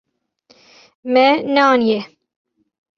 Me 1.11 1.25
neaniye. 1.53 1.99